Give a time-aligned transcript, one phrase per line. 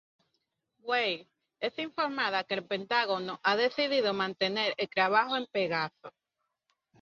[0.91, 1.27] Weir
[1.67, 6.11] es informada que el Pentágono ha decidido mantener el trabajo en Pegaso.